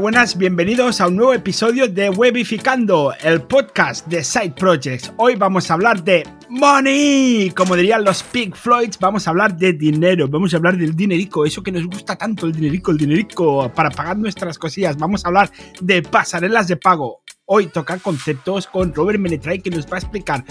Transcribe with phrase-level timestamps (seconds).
[0.00, 5.10] Buenas, bienvenidos a un nuevo episodio de Webificando, el podcast de Side Projects.
[5.16, 9.72] Hoy vamos a hablar de money, como dirían los Pink Floyds, vamos a hablar de
[9.72, 13.72] dinero, vamos a hablar del dinerico, eso que nos gusta tanto, el dinerico, el dinerico,
[13.72, 14.98] para pagar nuestras cosillas.
[14.98, 17.22] Vamos a hablar de pasarelas de pago.
[17.48, 20.44] Hoy toca conceptos con Robert Menetray que nos va a explicar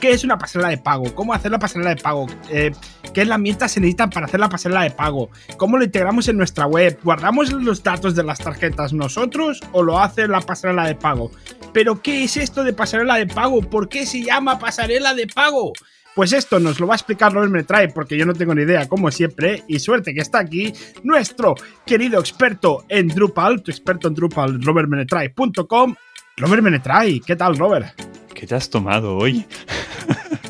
[0.00, 2.72] qué es una pasarela de pago, cómo hacer la pasarela de pago, eh,
[3.12, 6.66] qué herramientas se necesitan para hacer la pasarela de pago, cómo lo integramos en nuestra
[6.66, 11.30] web, guardamos los datos de las tarjetas nosotros o lo hace la pasarela de pago.
[11.72, 13.62] Pero ¿qué es esto de pasarela de pago?
[13.62, 15.72] ¿Por qué se llama pasarela de pago?
[16.16, 18.88] Pues esto nos lo va a explicar Robert Menetray porque yo no tengo ni idea,
[18.88, 20.72] como siempre, y suerte que está aquí
[21.04, 21.54] nuestro
[21.86, 25.94] querido experto en Drupal, tu experto en Drupal, robertmenetray.com
[26.36, 27.94] Robert Menetray, ¿qué tal, Robert?
[28.34, 29.46] ¿Qué te has tomado hoy?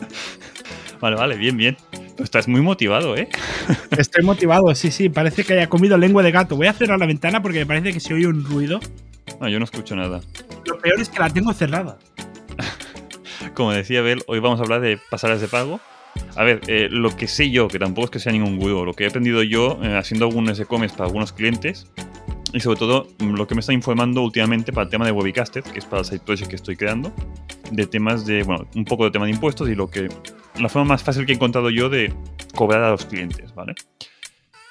[1.01, 1.77] vale, vale, bien, bien.
[2.19, 3.29] estás muy motivado, ¿eh?
[3.99, 5.11] Estoy motivado, sí, sí.
[5.11, 6.57] Parece que haya comido lengua de gato.
[6.57, 8.81] Voy a cerrar la ventana porque me parece que se oye un ruido.
[9.43, 10.23] No, yo no escucho nada.
[10.65, 11.99] Lo peor es que la tengo cerrada.
[13.55, 15.81] Como decía Bel, hoy vamos a hablar de pasadas de pago.
[16.35, 18.95] A ver, eh, lo que sé yo, que tampoco es que sea ningún gurú, lo
[18.95, 21.89] que he aprendido yo eh, haciendo algunos e-commerce para algunos clientes,
[22.55, 25.65] y sobre todo mm, lo que me está informando últimamente para el tema de Webicasted,
[25.65, 27.13] que es para el site project que estoy creando,
[27.71, 30.09] de temas de, bueno, un poco de tema de impuestos y lo que,
[30.61, 32.15] la forma más fácil que he encontrado yo de
[32.55, 33.75] cobrar a los clientes, ¿vale?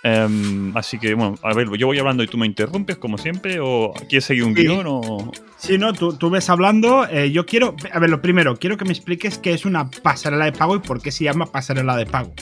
[0.01, 3.59] Em, así que, bueno, a ver, yo voy hablando y tú me interrumpes, como siempre,
[3.61, 5.31] o quieres seguir un guion o...
[5.57, 7.07] Sí, no, tú, tú ves hablando.
[7.07, 10.43] Eh, yo quiero, a ver, lo primero, quiero que me expliques qué es una pasarela
[10.43, 12.33] de pago y por qué se llama pasarela de pago.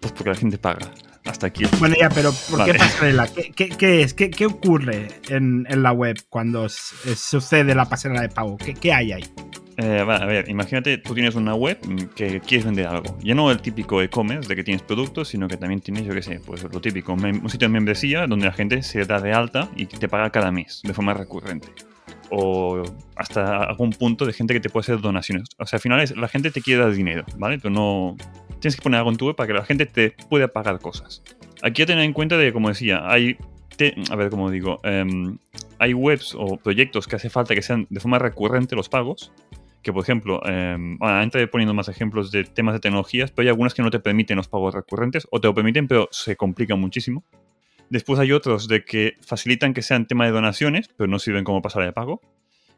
[0.00, 0.92] Pues porque la gente paga
[1.28, 1.64] hasta aquí.
[1.78, 3.28] Bueno, ya, pero ¿por qué pasarela?
[3.54, 4.14] ¿Qué, es?
[4.14, 8.56] ¿Qué, ocurre en, la web cuando sucede la pasarela de pago?
[8.56, 9.24] ¿Qué, hay ahí?
[9.76, 11.78] Eh, a ver, imagínate, tú tienes una web
[12.16, 13.16] que quieres vender algo.
[13.22, 16.22] Ya no el típico e-commerce de que tienes productos, sino que también tienes, yo qué
[16.22, 19.68] sé, pues lo típico, un sitio de membresía donde la gente se da de alta
[19.76, 21.68] y te paga cada mes de forma recurrente.
[22.30, 22.82] O
[23.16, 25.48] hasta algún punto de gente que te puede hacer donaciones.
[25.58, 27.58] O sea, al final es, la gente te quiere dar dinero, ¿vale?
[27.58, 28.16] Tú no,
[28.60, 31.22] tienes que poner algo en tu web para que la gente te pueda pagar cosas.
[31.62, 33.36] Aquí que tener en cuenta de, como decía, hay,
[34.10, 35.38] a ver cómo digo, em,
[35.78, 39.32] hay webs o proyectos que hace falta que sean de forma recurrente los pagos,
[39.82, 43.74] que por ejemplo, eh, bueno, poniendo más ejemplos de temas de tecnologías, pero hay algunas
[43.74, 47.24] que no te permiten los pagos recurrentes, o te lo permiten, pero se complican muchísimo.
[47.90, 51.62] Después hay otros de que facilitan que sean tema de donaciones, pero no sirven como
[51.62, 52.20] pasar de pago.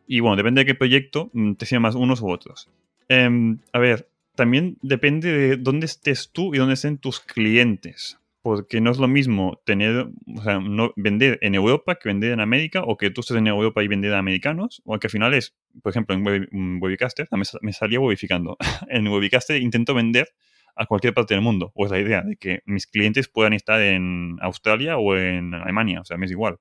[0.06, 2.68] Y bueno, depende de qué proyecto, mm, te sirven más unos u otros.
[3.08, 4.08] Em, a ver,
[4.40, 8.18] también depende de dónde estés tú y dónde estén tus clientes.
[8.40, 12.40] Porque no es lo mismo tener, o sea, no, vender en Europa que vender en
[12.40, 15.34] América, o que tú estés en Europa y vender a americanos, o que al final
[15.34, 18.56] es, por ejemplo, en Webicaster, me, me salía webificando.
[18.88, 20.28] en Webicaster intento vender
[20.74, 21.70] a cualquier parte del mundo.
[21.74, 26.06] Pues la idea de que mis clientes puedan estar en Australia o en Alemania, o
[26.06, 26.60] sea, me es igual.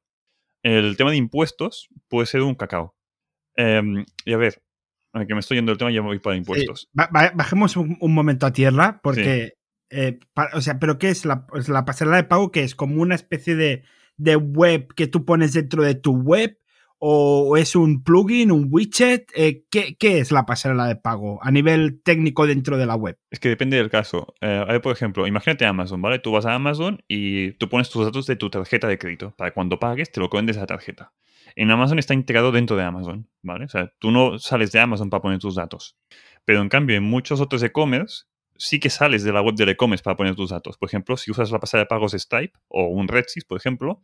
[0.63, 2.93] El tema de impuestos puede ser un cacao.
[3.55, 4.61] Em, y a ver,
[5.27, 6.89] que me estoy yendo del tema, ya voy para impuestos.
[6.93, 9.53] bajemos un, momento a tierra, porque,
[9.89, 10.19] eh,
[10.53, 12.51] o sea, ¿pero qué es la, la, pasarela de pago?
[12.51, 12.75] que es?
[12.75, 13.83] ¿Como una especie de,
[14.17, 16.57] de, web que tú pones dentro de tu web?
[17.01, 19.31] ¿O es un plugin, un widget?
[19.33, 23.17] Eh, ¿qué, ¿qué, es la pasarela de pago a nivel técnico dentro de la web?
[23.31, 24.35] Es que depende del caso.
[24.41, 26.19] Eh, a ver, por ejemplo, imagínate Amazon, ¿vale?
[26.19, 29.33] Tú vas a Amazon y tú pones tus datos de tu tarjeta de crédito.
[29.37, 31.13] Para cuando pagues, te lo de esa tarjeta
[31.59, 33.65] en Amazon está integrado dentro de Amazon, ¿vale?
[33.65, 35.97] O sea, tú no sales de Amazon para poner tus datos.
[36.45, 38.23] Pero en cambio, en muchos otros e-commerce,
[38.55, 40.77] sí que sales de la web del e-commerce para poner tus datos.
[40.77, 44.01] Por ejemplo, si usas la pasada de pagos Stripe o un Redsys, por ejemplo,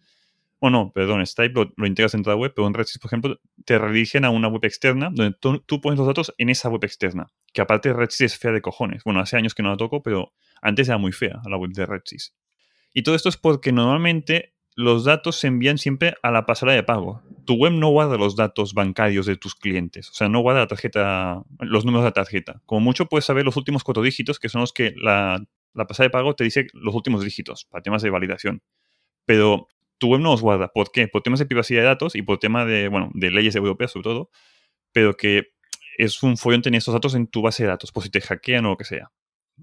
[0.59, 3.39] o no, perdón, Stripe lo, integras dentro de la web, pero un Redsys, por ejemplo,
[3.63, 7.31] te redirigen a una web externa donde tú, pones los datos en esa web externa.
[7.53, 9.05] Que aparte Redsys es fea de cojones.
[9.05, 11.85] Bueno, hace años que no la toco, pero antes era muy fea la web de
[11.85, 12.35] Redsys.
[12.93, 16.83] Y todo esto es porque normalmente los datos se envían siempre a la pasarela de
[16.83, 17.21] pago.
[17.45, 20.67] Tu web no guarda los datos bancarios de tus clientes, o sea, no guarda la
[20.67, 22.61] tarjeta, los números de la tarjeta.
[22.65, 25.41] Como mucho puedes saber los últimos cuatro dígitos, que son los que la,
[25.73, 28.61] la pasarela de pago te dice los últimos dígitos, para temas de validación.
[29.25, 29.67] Pero
[29.97, 30.67] tu web no los guarda.
[30.67, 31.07] ¿Por qué?
[31.07, 34.03] Por temas de privacidad de datos y por tema de, bueno, de leyes europeas sobre
[34.03, 34.29] todo,
[34.91, 35.53] pero que
[35.97, 38.65] es un follón tener estos datos en tu base de datos, por si te hackean
[38.65, 39.11] o lo que sea.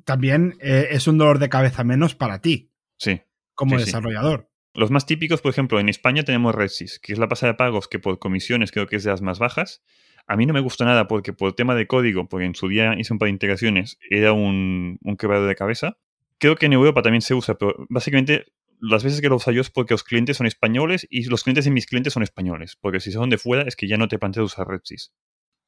[0.04, 2.70] También eh, es un dolor de cabeza menos para ti.
[2.96, 3.20] Sí.
[3.54, 4.51] Como desarrollador.
[4.74, 7.88] Los más típicos, por ejemplo, en España tenemos Redsys, que es la pasada de pagos
[7.88, 9.82] que por comisiones creo que es de las más bajas.
[10.26, 12.94] A mí no me gusta nada porque por tema de código, porque en su día
[12.98, 15.98] hice un par de integraciones, era un, un quebrado de cabeza.
[16.38, 18.46] Creo que en Europa también se usa, pero básicamente
[18.80, 21.66] las veces que lo uso yo es porque los clientes son españoles y los clientes
[21.66, 24.19] de mis clientes son españoles, porque si son de fuera es que ya no te
[24.19, 25.12] planteas usar Redsys.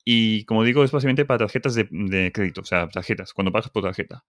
[0.04, 3.70] Y como digo, es básicamente para tarjetas de, de crédito, o sea, tarjetas, cuando pagas
[3.70, 4.24] por tarjeta.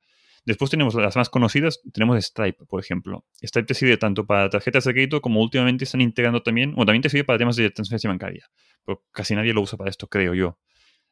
[0.46, 3.26] Después tenemos las más conocidas, tenemos Stripe, por ejemplo.
[3.42, 7.02] Stripe te sirve tanto para tarjetas de crédito como últimamente están integrando también, o también
[7.02, 8.48] te sirve para temas de transferencia bancaria,
[8.86, 10.60] pero casi nadie lo usa para esto, creo yo.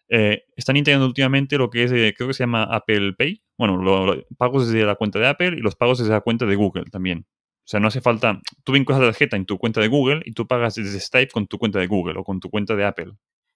[0.09, 3.41] Eh, están integrando últimamente lo que es, eh, creo que se llama Apple Pay.
[3.57, 6.55] Bueno, los pagos desde la cuenta de Apple y los pagos desde la cuenta de
[6.55, 7.25] Google también.
[7.65, 8.41] O sea, no hace falta.
[8.63, 11.47] Tú vinculas la tarjeta en tu cuenta de Google y tú pagas desde Stripe con
[11.47, 13.13] tu cuenta de Google o con tu cuenta de Apple.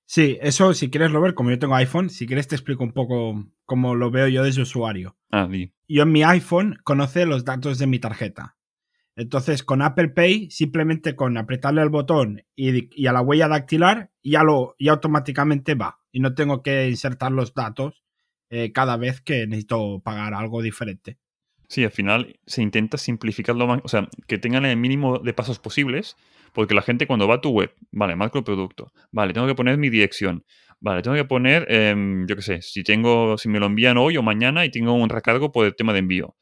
[0.09, 2.93] Sí, eso si quieres lo ver, como yo tengo iPhone, si quieres te explico un
[2.93, 5.17] poco cómo lo veo yo desde usuario.
[5.31, 5.73] Ah, sí.
[5.89, 8.55] Yo en mi iPhone conoce los datos de mi tarjeta.
[9.17, 14.43] Entonces, con Apple Pay, simplemente con apretarle el botón y, a la huella dactilar, ya,
[14.43, 15.99] lo, ya automáticamente va.
[16.11, 18.05] Y no tengo que insertar los datos
[18.49, 21.17] eh, cada vez que necesito pagar algo diferente.
[21.67, 25.59] Sí, al final se intenta simplificarlo más, o sea, que tengan el mínimo de pasos
[25.59, 26.15] posibles,
[26.53, 29.55] porque la gente cuando va a tu web, vale, marco el producto, vale, tengo que
[29.55, 30.43] poner mi dirección,
[30.79, 34.17] vale, tengo que poner, em, yo qué sé, si tengo, si me lo envían hoy
[34.17, 36.35] o mañana y tengo un recargo por el tema de envío.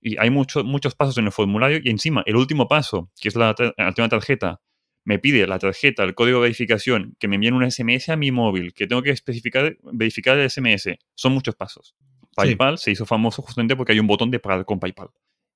[0.00, 3.36] Y hay muchos muchos pasos en el formulario y encima el último paso, que es
[3.36, 4.60] la, última tarjeta,
[5.02, 8.30] me pide la tarjeta, el código de verificación, que me envíen un SMS a mi
[8.30, 10.98] móvil, que tengo que especificar, verificar el SMS.
[11.14, 11.94] Son muchos pasos.
[12.36, 15.08] PayPal se hizo famoso justamente porque hay un botón de pagar con PayPal.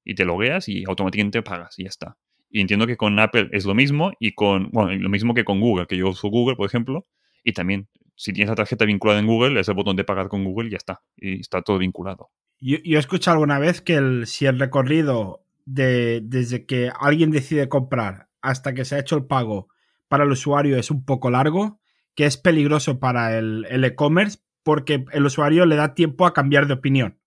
[0.05, 2.17] Y te logueas y automáticamente pagas y ya está.
[2.51, 5.61] Y entiendo que con Apple es lo mismo y con, bueno, lo mismo que con
[5.61, 7.07] Google, que yo uso Google, por ejemplo,
[7.45, 10.45] y también si tienes la tarjeta vinculada en Google, es el botón de pagar con
[10.45, 11.03] Google y ya está.
[11.17, 12.31] Y está todo vinculado.
[12.61, 17.69] Yo, he escuchado alguna vez que el, si el recorrido de, desde que alguien decide
[17.69, 19.69] comprar hasta que se ha hecho el pago
[20.09, 21.81] para el usuario es un poco largo,
[22.15, 26.75] que es peligroso para el e-commerce porque el usuario le da tiempo a cambiar de
[26.75, 27.18] opinión.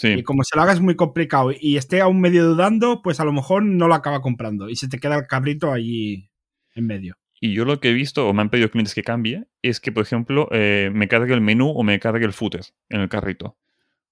[0.00, 0.08] Sí.
[0.08, 3.34] Y como se lo hagas muy complicado y esté aún medio dudando, pues a lo
[3.34, 6.30] mejor no lo acaba comprando y se te queda el cabrito allí
[6.74, 7.18] en medio.
[7.38, 9.92] Y yo lo que he visto, o me han pedido clientes que cambie, es que,
[9.92, 13.58] por ejemplo, eh, me cargue el menú o me cargue el footer en el carrito.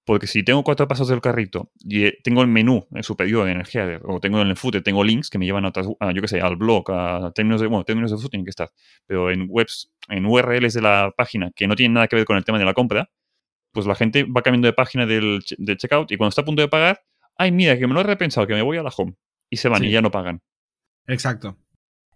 [0.05, 3.61] Porque si tengo cuatro pasos del carrito y eh, tengo el menú en superior en
[3.61, 6.21] el header, o tengo en el footer, tengo links que me llevan a, otras, yo
[6.21, 8.71] qué sé, al blog, a términos de, bueno, términos de uso tienen que estar,
[9.07, 12.37] pero en webs, en URLs de la página que no tienen nada que ver con
[12.37, 13.09] el tema de la compra,
[13.73, 16.69] pues la gente va cambiando de página del, checkout y cuando está a punto de
[16.69, 17.03] pagar,
[17.37, 19.15] ay, mira, que me lo he repensado, que me voy a la home.
[19.51, 20.43] Y se van y ya no pagan.
[21.07, 21.57] Exacto.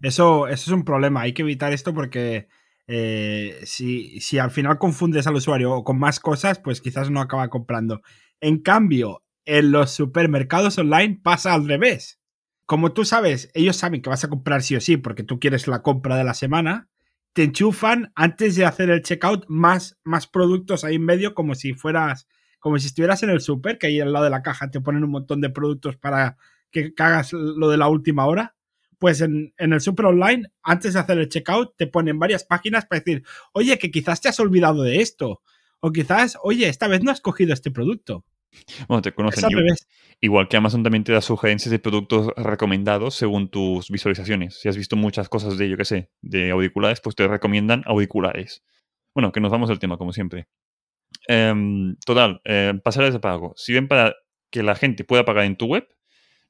[0.01, 1.21] Eso, eso es un problema.
[1.21, 2.47] Hay que evitar esto porque
[2.87, 7.49] eh, si, si al final confundes al usuario con más cosas, pues quizás no acaba
[7.49, 8.01] comprando.
[8.39, 12.19] En cambio, en los supermercados online pasa al revés.
[12.65, 15.67] Como tú sabes, ellos saben que vas a comprar sí o sí porque tú quieres
[15.67, 16.89] la compra de la semana,
[17.33, 21.73] te enchufan antes de hacer el checkout más, más productos ahí en medio como si
[21.73, 22.27] fueras,
[22.59, 25.03] como si estuvieras en el super, que ahí al lado de la caja te ponen
[25.03, 26.37] un montón de productos para
[26.71, 28.55] que hagas lo de la última hora
[29.03, 33.01] pues en, el Super Online, antes de hacer el checkout, te ponen varias páginas para
[33.01, 33.21] decir,
[33.51, 35.41] oye, que quizás te has olvidado de esto.
[35.81, 38.23] O quizás, oye, esta vez no has cogido este producto.
[38.87, 39.43] Bueno, te conocen.
[40.21, 44.59] Igual, que Amazon también te da sugerencias de productos recomendados según tus visualizaciones.
[44.59, 48.63] Si has visto muchas cosas de, yo qué sé, de auriculares, pues te recomiendan auriculares.
[49.13, 50.47] Bueno, que nos vamos del tema, como siempre.
[51.27, 53.53] Em, total, eh, pasar de pago.
[53.55, 54.15] Si ven para
[54.49, 55.87] que la gente pueda pagar en tu web,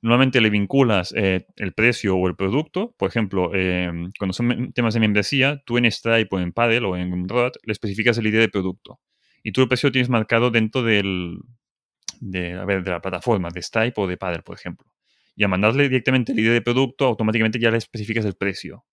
[0.03, 2.93] Normalmente le vinculas eh, el precio o el producto.
[2.97, 6.97] Por ejemplo, em, cuando son temas de membresía, tú en Stripe o en Paddle o
[6.97, 8.99] en Gumroad le especificas el ID de producto.
[9.43, 11.37] Y tú el precio lo tienes marcado dentro del,
[12.19, 14.87] de, de la plataforma, de Stripe o de Paddle, por ejemplo.
[15.35, 18.85] Y a mandarle directamente el ID de producto, automáticamente ya le especificas el precio.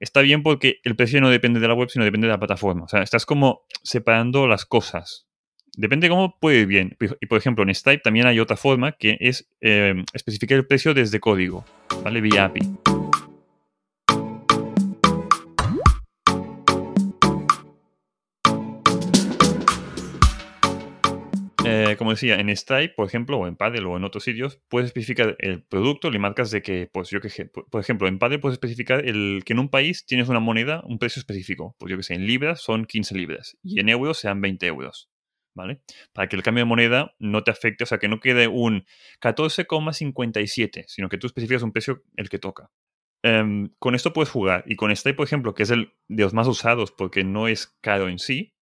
[0.00, 2.84] Está bien porque el precio no depende de la web, sino depende de la plataforma.
[2.84, 5.26] O sea, estás como separando las cosas.
[5.76, 6.96] Depende de cómo puede ir bien.
[7.20, 10.94] Y por ejemplo, en Stripe también hay otra forma que es eh, especificar el precio
[10.94, 11.64] desde código,
[12.02, 12.20] ¿vale?
[12.20, 12.83] Vía API.
[21.66, 24.86] Eh, como decía, en Stripe, por ejemplo, o en Paddle o en otros sitios, puedes
[24.86, 27.28] especificar el producto, le marcas de que, pues yo que
[27.70, 30.98] por ejemplo, en Paddle puedes especificar el, que en un país tienes una moneda, un
[30.98, 31.76] precio específico.
[31.78, 35.10] Pues yo que sé, en libras son 15 libras y en euros sean 20 euros.
[35.54, 35.80] ¿vale?
[36.12, 38.84] Para que el cambio de moneda no te afecte, o sea, que no quede un
[39.20, 42.70] 14,57, sino que tú especificas un precio el que toca.
[43.22, 44.64] Em, con esto puedes jugar.
[44.66, 47.74] Y con Stripe, por ejemplo, que es el de los más usados porque no es
[47.80, 48.53] caro en sí,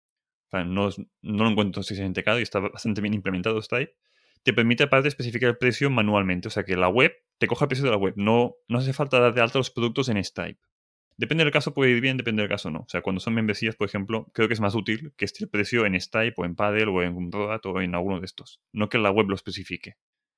[0.57, 0.89] sea, no,
[1.23, 3.95] no lo encuentro excesivamente caro y está bastante bien implementado Stripe,
[4.43, 6.49] te permite aparte especificar el precio manualmente.
[6.49, 8.15] O sea, que la web te coja el precio de la web.
[8.17, 10.61] No, no hace falta dar de alta los productos en Stripe.
[11.17, 12.81] Depende del caso, puede ir bien, depende del caso, no.
[12.81, 15.51] O sea, cuando son membresías, por ejemplo, creo que es más útil que esté el
[15.51, 18.61] precio en Stripe o en Paddle o en Gumroad o en alguno de estos.
[18.73, 19.97] No que la web lo especifique.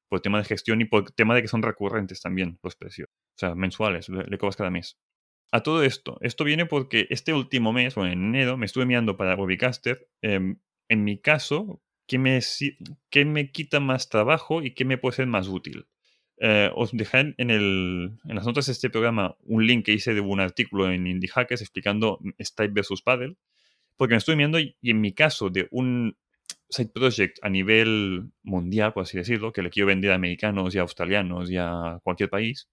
[0.09, 3.09] Por tema de gestión y por tema de que son recurrentes también los precios.
[3.11, 4.99] O sea, mensuales, le, cobras cada mes.
[5.55, 9.17] A todo esto, esto viene porque este último mes, bueno, en enero, me estuve mirando
[9.17, 10.09] para Webcaster.
[10.21, 10.59] Em,
[10.89, 12.41] en mi caso, qué me,
[13.09, 15.87] qué me quita más trabajo y qué me puede ser más útil.
[16.39, 20.13] Eh, os dejaré en, el, en las notas de este programa un link que hice
[20.13, 23.37] de un artículo en Indie Hackers explicando Stripe versus Paddle,
[23.97, 26.17] porque me estoy viendo y en mi caso de un
[26.69, 30.79] side project a nivel mundial, por así decirlo, que le quiero vender a americanos y
[30.79, 32.69] a australianos y a cualquier país,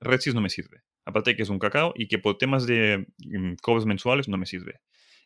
[0.00, 0.82] Redsys no me sirve.
[1.04, 4.38] Aparte de que es un cacao y que por temas de mm, cobros mensuales no
[4.38, 4.80] me sirve.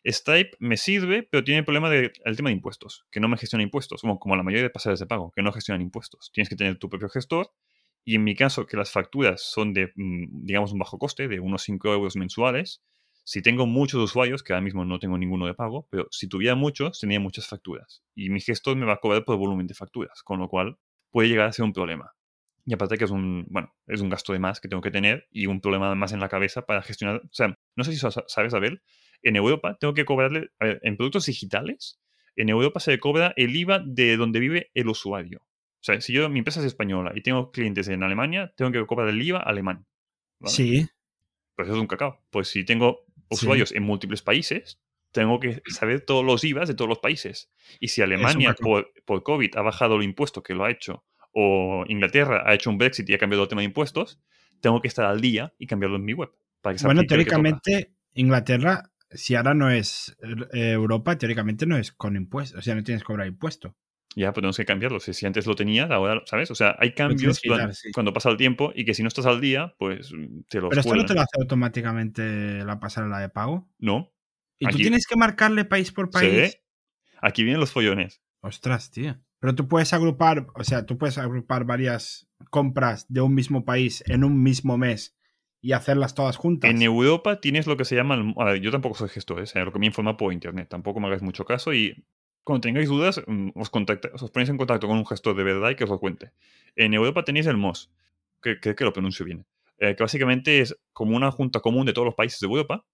[0.05, 3.63] Stripe me sirve, pero tiene el problema del tema de impuestos, que no me gestiona
[3.63, 6.31] impuestos, como, como la mayoría de pasajes de pago, que no gestionan impuestos.
[6.33, 7.51] Tienes que tener tu propio gestor
[8.05, 11.39] y en mi caso, que las facturas son de, mm, digamos, un bajo coste, de
[11.39, 12.81] unos 5 euros mensuales,
[13.23, 16.55] si tengo muchos usuarios, que ahora mismo no tengo ninguno de pago, pero si tuviera
[16.55, 18.01] muchos, tenía muchas facturas.
[18.15, 20.77] Y mi gestor me va a cobrar por volumen de facturas, con lo cual
[21.11, 22.11] puede llegar a ser un problema.
[22.69, 25.27] Y aparte que es un, bueno, es un gasto de más que tengo que tener
[25.31, 27.15] y un problema más en la cabeza para gestionar.
[27.25, 28.83] O sea, no sé si sabes, Abel,
[29.23, 31.99] en Europa tengo que cobrarle, a ver, en productos digitales,
[32.35, 35.39] en Europa se le cobra el IVA de donde vive el usuario.
[35.41, 38.85] O sea, si yo, mi empresa es española y tengo clientes en Alemania, tengo que
[38.85, 39.87] cobrar el IVA alemán.
[40.45, 40.87] Sí.
[41.55, 42.23] Pues eso es un cacao.
[42.29, 44.79] Pues si tengo usuarios en múltiples países,
[45.11, 47.51] tengo que saber todos los IVAs de todos los países.
[47.79, 51.83] Y si Alemania por, por, COVID ha bajado el impuesto que lo ha hecho, o
[51.87, 54.21] Inglaterra ha hecho un Brexit y ha cambiado el tema de impuestos,
[54.61, 56.31] tengo que estar al día y cambiarlo en mi web.
[56.83, 60.15] bueno, teóricamente, Inglaterra, si ahora no es
[60.53, 63.75] eh, Europa, teóricamente no es con impuestos, o sea, no tienes que cobrar impuesto.
[64.15, 64.99] Ya, pues tenemos que cambiarlo.
[64.99, 66.49] Si antes lo tenías, ahora, ¿sabes?
[66.49, 67.39] O sea, hay cambios
[67.93, 70.09] cuando, pasa el tiempo y que si no estás al día, pues
[70.49, 73.69] te lo ¿Pero esto no te lo hace automáticamente la pasarela de pago?
[73.77, 74.11] No.
[74.57, 76.51] ¿Y tú tienes que marcarle país por país?
[76.51, 76.57] Sí.
[77.21, 78.21] Aquí vienen los follones.
[78.41, 79.19] Ostras, tío.
[79.39, 84.03] Pero tú puedes agrupar, o sea, tú puedes agrupar varias compras de un mismo país
[84.07, 85.15] en un mismo mes
[85.61, 86.69] y hacerlas todas juntas.
[86.69, 88.17] En Europa tienes lo que se llama.
[88.45, 89.63] Ver, yo tampoco soy gestor, ¿eh?
[89.63, 90.67] lo que me informa por internet.
[90.69, 92.05] Tampoco me hagáis mucho caso y
[92.43, 95.75] cuando tengáis dudas, mm, os, os ponéis en contacto con un gestor de verdad y
[95.75, 96.31] que os lo cuente.
[96.75, 97.91] En Europa tenéis el MOS,
[98.41, 99.45] que, que, lo pronuncio bien,
[99.77, 102.85] eh, que básicamente es como una junta común de todos los países de Europa.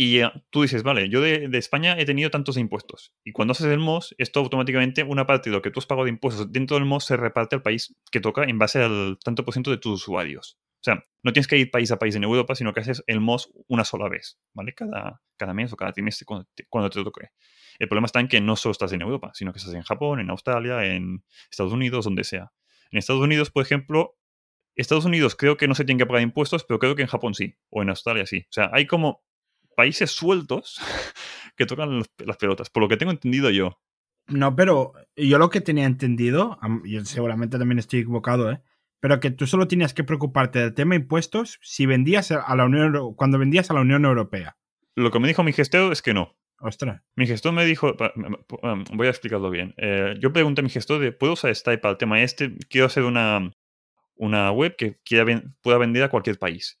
[0.00, 3.16] Y eh, tú dices, vale, yo de, España he tenido tantos impuestos.
[3.24, 6.04] Y cuando haces el MOS, esto automáticamente, una parte de lo que tú has pagado
[6.04, 9.44] de impuestos dentro del MOS se reparte al país que toca en base al tanto
[9.44, 10.56] por ciento de tus usuarios.
[10.74, 13.18] O sea, no tienes que ir país a país en Europa, sino que haces el
[13.18, 14.72] MOS una sola vez, ¿vale?
[14.72, 17.30] Cada, cada mes o cada trimestre cuando te, cuando te toque.
[17.80, 20.20] El problema está en que no solo estás en Europa, sino que estás en Japón,
[20.20, 22.52] en Australia, en Estados Unidos, donde sea.
[22.92, 24.16] En Estados Unidos, por ejemplo,
[24.76, 27.34] Estados Unidos creo que no se tienen que pagar impuestos, pero creo que en Japón
[27.34, 28.44] sí, o en Australia sí.
[28.48, 29.24] O sea, hay como
[29.78, 30.80] países sueltos
[31.56, 33.78] que tocan las pelotas, por lo que tengo entendido yo.
[34.26, 38.60] No, pero yo lo que tenía entendido, y seguramente también estoy equivocado, ¿eh?
[38.98, 43.14] pero que tú solo tenías que preocuparte del tema impuestos si vendías a la Unión
[43.14, 44.56] cuando vendías a la Unión Europea.
[44.96, 46.36] Lo que me dijo mi gestor es que no.
[46.60, 47.00] Ostras.
[47.14, 47.94] Mi gestor me dijo,
[48.92, 49.74] voy a explicarlo bien.
[49.76, 52.56] Eh, yo pregunté a mi gestor de, ¿puedo usar Stripe para el tema este?
[52.68, 53.52] Quiero hacer una,
[54.16, 56.80] una web que quiera pueda vender a cualquier país.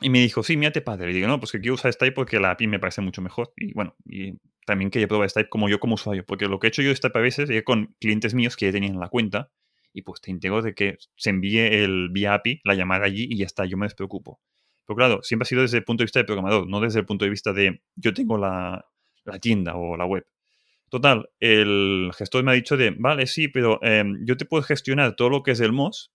[0.00, 1.10] Y me dijo, sí, mírate padre.
[1.10, 3.52] Y digo, no, pues que quiero usar Stripe porque la API me parece mucho mejor.
[3.56, 4.34] Y bueno, y
[4.66, 6.24] también quería probar Stripe como yo como usuario.
[6.26, 8.66] Porque lo que he hecho yo de Stripe a veces es con clientes míos que
[8.66, 9.50] ya tenían la cuenta.
[9.92, 13.38] Y pues te integro de que se envíe el vía API, la llamada allí y
[13.38, 14.40] ya está, yo me despreocupo.
[14.86, 17.06] Pero claro, siempre ha sido desde el punto de vista de programador, no desde el
[17.06, 18.84] punto de vista de yo tengo la,
[19.24, 20.26] la tienda o la web.
[20.90, 25.16] Total, el gestor me ha dicho de, vale, sí, pero em, yo te puedo gestionar
[25.16, 26.12] todo lo que es el MOS,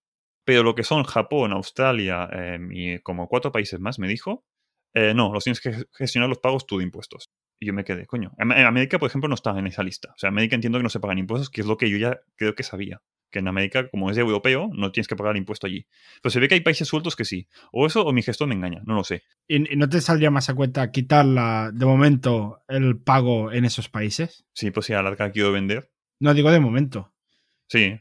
[0.50, 4.48] pero lo que son Japón, Australia em, y como cuatro países más, me dijo,
[4.96, 7.30] eh, no, los tienes que gestionar los pagos tú de impuestos.
[7.60, 8.32] Y yo me quedé, coño.
[8.40, 10.10] En América, por ejemplo, no está en esa lista.
[10.10, 12.20] O sea, América entiendo que no se pagan impuestos, que es lo que yo ya
[12.36, 15.86] creo que sabía que en América, como es europeo, no tienes que pagar impuesto allí.
[16.20, 17.48] Pero se ve que hay países sueltos que sí.
[17.72, 19.22] O eso o mi gestor me engaña, no lo sé.
[19.48, 24.48] ¿Y, no te saldría más a cuenta quitarla de momento el pago en esos países?
[24.54, 25.92] Sí, pues si a larga quiero vender.
[26.20, 27.14] No digo de momento.
[27.68, 28.00] Sí,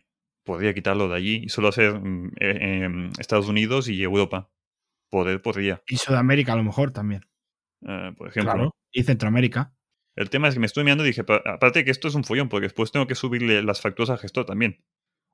[0.49, 4.51] podría quitarlo de allí y solo hacer mm, eh, em, Estados Unidos y Europa.
[5.11, 5.83] Poder, podría.
[5.87, 7.27] Y Sudamérica a lo mejor también.
[7.87, 8.53] Eh, por ejemplo.
[8.53, 8.77] Claro.
[8.91, 9.75] Y Centroamérica.
[10.17, 12.49] El tema es que me estoy mirando y dije, aparte que esto es un follón,
[12.49, 14.83] porque después tengo que subirle las facturas al gestor también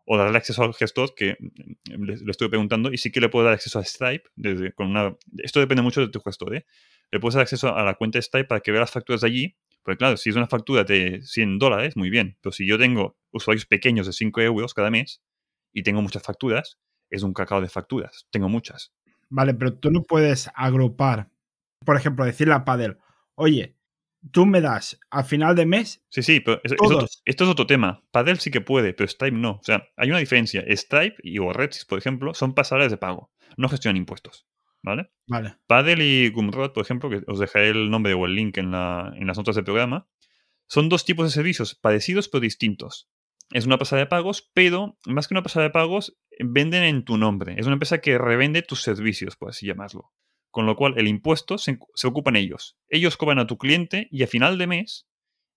[0.06, 3.44] o darle acceso al gestor, que mm, le, estoy preguntando, y sí que le puedo
[3.44, 4.28] dar acceso a Stripe.
[4.34, 6.56] Desde, con una, esto depende mucho de tu gestor.
[6.56, 6.66] ¿eh?
[7.10, 9.28] Le puedes dar acceso a la cuenta de Stripe para que vea las facturas de
[9.28, 9.56] allí.
[9.84, 12.36] Porque claro, si es una factura de 100 dólares, muy bien.
[12.40, 15.22] Pero si yo tengo usuarios pequeños de 5 euros cada mes
[15.72, 16.78] y tengo muchas facturas,
[17.10, 18.26] es un cacao de facturas.
[18.30, 18.92] Tengo muchas.
[19.28, 21.28] Vale, pero tú no puedes agrupar,
[21.84, 22.98] por ejemplo, decirle a Padel,
[23.34, 23.76] oye,
[24.30, 26.02] tú me das a final de mes.
[26.08, 28.02] Sí, sí, pero esto es otro tema.
[28.10, 29.52] Padel sí que puede, pero Stripe no.
[29.52, 30.64] O sea, hay una diferencia.
[30.66, 33.30] Stripe y o Redsys, por ejemplo, son pasarelas de pago.
[33.56, 34.46] No gestionan impuestos.
[34.84, 35.10] ¿Vale?
[35.26, 35.56] Vale.
[35.66, 39.14] Padel y Gumroad, por ejemplo, que os dejaré el nombre o el link en, la,
[39.16, 40.08] en las notas del programa,
[40.66, 43.08] Son dos tipos de servicios parecidos pero distintos.
[43.50, 47.16] Es una pasada de pagos, pero más que una pasada de pagos, venden en tu
[47.16, 47.54] nombre.
[47.58, 50.12] Es una empresa que revende tus servicios, por así llamarlo.
[50.50, 52.76] Con lo cual, el impuesto se, se ocupan ellos.
[52.88, 55.08] Ellos cobran a tu cliente y a final de mes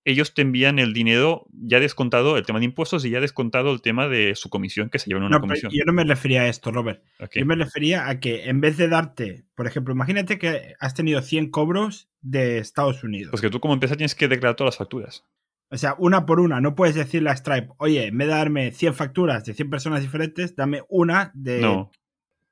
[0.09, 3.81] ellos te envían el dinero ya descontado el tema de impuestos y ya descontado el
[3.81, 5.71] tema de su comisión, que se llevan una No, comisión.
[5.73, 7.03] yo no me refería a esto, Robert.
[7.35, 11.21] Yo me refería a que en vez de darte, por ejemplo, imagínate que has tenido
[11.21, 13.31] 100 cobros de Estados Unidos.
[13.31, 15.25] Pues que tú como empresa tienes que declarar todas las facturas.
[15.69, 16.61] O sea, una por una.
[16.61, 20.01] No puedes decirle a Stripe, oye, en vez de darme 100 facturas de 100 personas
[20.01, 21.59] diferentes, dame una de...
[21.59, 21.91] No.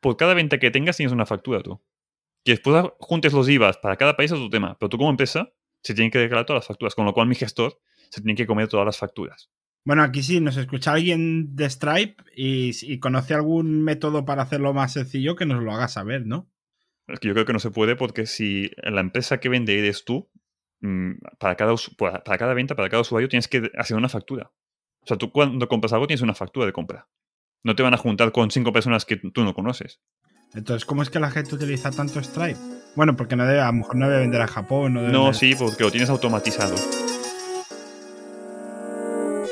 [0.01, 1.81] Por cada venta que tengas tienes una factura tú.
[2.43, 4.77] Que después juntes los IVAs para cada país es tu tema.
[4.77, 5.49] Pero tú como empresa
[5.85, 6.95] se tienen que declarar todas las facturas.
[6.95, 9.51] Con lo cual mi gestor se tiene que comer todas las facturas.
[9.85, 14.73] Bueno, aquí sí, nos escucha alguien de Stripe y, y conoce algún método para hacerlo
[14.73, 16.49] más sencillo que nos lo haga saber, ¿no?
[17.07, 20.03] Es que yo creo que no se puede porque si la empresa que vende eres
[20.03, 20.27] tú,
[20.81, 24.51] mm, para cada, para cada venta, para cada usuario, tienes que hacer una factura.
[25.01, 27.07] O sea, tú cuando compras algo tienes una factura de compra.
[27.63, 30.01] No te van a juntar con cinco personas que tú no conoces.
[30.55, 32.57] Entonces, ¿cómo es que la gente utiliza tanto Stripe?
[32.95, 34.93] Bueno, porque no debe, a lo mejor no debe vender a Japón.
[34.93, 36.75] No, debe No, vender- sí, porque lo tienes automatizado.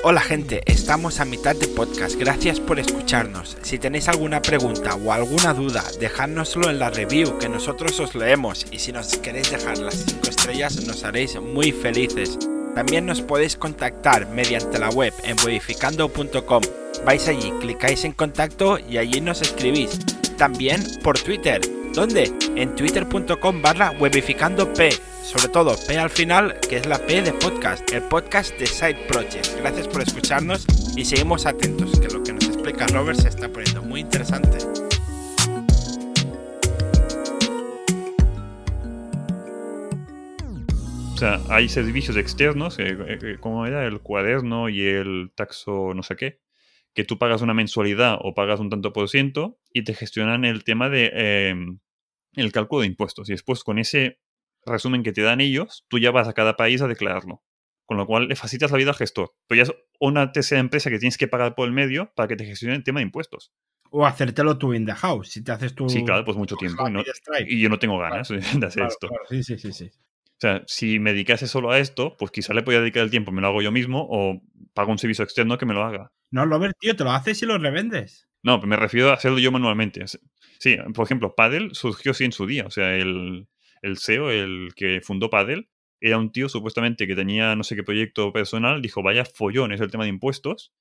[0.05, 3.57] Hola gente, estamos a mitad de podcast, gracias por escucharnos.
[3.62, 8.65] Si tenéis alguna pregunta o alguna duda, dejádnoslo en la review que nosotros os leemos
[8.69, 12.38] y si nos queréis dejar las 5 estrellas nos haréis muy felices.
[12.75, 16.62] También nos podéis contactar mediante la web en webificando.com.
[17.05, 20.00] Vais allí, clicáis en contacto y allí nos escribís.
[20.38, 21.62] También por Twitter.
[21.94, 22.32] ¿Dónde?
[22.56, 24.78] En twitter.com barra webificandop.
[25.24, 29.06] Sobre todo P al final, que es la P de podcast, el podcast de Side
[29.08, 29.58] Project.
[29.60, 30.66] Gracias por escucharnos
[30.98, 34.58] y seguimos atentos, que lo que nos explica Robert se está poniendo muy interesante.
[41.13, 46.04] O sea, hay servicios externos, eh, eh, como era el cuaderno y el taxo no
[46.04, 46.42] sé qué,
[46.93, 50.63] que tú pagas una mensualidad o pagas un tanto por ciento y te gestionan el
[50.63, 51.56] tema de eh,
[52.36, 53.29] el cálculo de impuestos.
[53.29, 54.19] Y después con ese
[54.65, 57.43] resumen que te dan ellos, tú ya vas a cada país a declararlo.
[57.86, 59.34] Con lo cual le facilitas la vida al gestor.
[59.47, 62.36] Pero ya es una tercera empresa que tienes que pagar por el medio para que
[62.38, 63.51] te gestione el tema de impuestos.
[63.91, 65.89] O hacértelo tú in the house, si te haces tu...
[65.89, 66.88] Sí, claro, pues mucho tiempo.
[66.88, 67.03] y no-
[67.45, 69.08] y yo no tengo ganas de hacer Claro, esto.
[69.10, 69.91] claro, Sí, sí, sí, sí.
[70.25, 73.32] O sea, si me dedicase solo a esto, pues quizá le podía dedicar el tiempo,
[73.32, 74.41] me lo hago yo mismo o
[74.73, 76.12] pago un servicio externo que me lo haga.
[76.34, 78.28] No, Robert, tío, te lo haces y lo revendes.
[78.41, 80.04] No, me refiero a hacerlo yo manualmente.
[80.58, 82.65] Sí, por ejemplo, Paddle surgió así en su día.
[82.65, 83.48] O sea, el,
[84.00, 85.69] CEO, el que fundó Paddle,
[86.02, 89.80] era un tío supuestamente que tenía no sé qué proyecto personal, dijo, vaya follón, es
[89.80, 90.74] el tema de impuestos,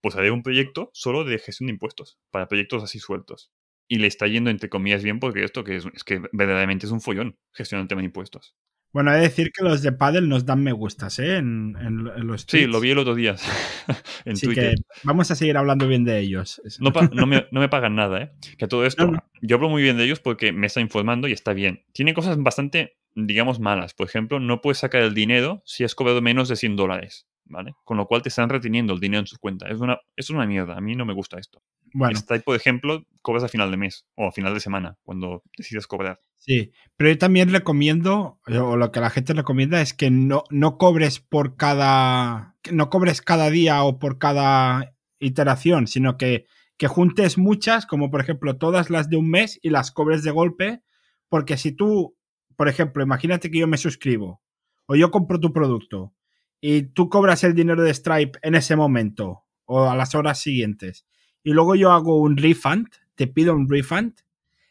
[0.00, 3.50] pues haré un proyecto solo de gestión de impuestos, para proyectos así sueltos.
[3.88, 6.92] Y le está yendo entre comillas bien porque esto que es, es que verdaderamente es
[6.92, 8.54] un follón gestionar el tema de impuestos.
[8.92, 11.36] Bueno, he de decir que los de Paddle nos dan me gustas, ¿eh?
[11.36, 12.68] En, en- en los Sí, tweets.
[12.72, 13.36] lo vi el otro día
[14.24, 14.74] en Así Twitter.
[14.74, 16.60] que vamos a seguir hablando bien de ellos.
[16.80, 18.32] No, me, no me pagan nada, ¿eh?
[18.58, 21.32] Que todo esto, No, yo hablo muy bien de ellos porque me está informando y
[21.32, 21.84] está bien.
[21.92, 23.94] Tiene cosas bastante, digamos, malas.
[23.94, 27.74] Por ejemplo, no puedes sacar el dinero si has cobrado menos de 100 dólares, ¿vale?
[27.84, 29.68] Con lo cual te están reteniendo el dinero en su cuenta.
[29.68, 30.76] Es una, es una mierda.
[30.76, 31.62] A mí no me gusta esto.
[31.92, 35.42] Bueno, Stripe, por ejemplo, cobras a final de mes o a final de semana, cuando
[35.56, 36.20] decides cobrar.
[36.40, 36.72] Sí.
[36.96, 41.20] Pero yo también recomiendo, o lo que la gente recomienda es que no, no cobres
[41.20, 42.56] por cada.
[42.72, 48.20] No cobres cada día o por cada iteración, sino que, que juntes muchas, como por
[48.20, 50.82] ejemplo todas las de un mes y las cobres de golpe.
[51.28, 52.16] Porque si tú,
[52.56, 54.42] por ejemplo, imagínate que yo me suscribo
[54.86, 56.12] o yo compro tu producto
[56.60, 61.06] y tú cobras el dinero de Stripe en ese momento o a las horas siguientes
[61.42, 64.14] y luego yo hago un refund, te pido un refund,